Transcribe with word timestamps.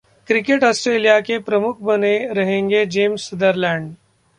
cricket 0.27 0.63
Australia 0.63 1.19
के 1.21 1.37
प्रमुख 1.41 1.81
बने 1.81 2.17
रहेंगे 2.33 2.85
जेम्स 2.87 3.29
सदरलैंड 3.29 3.93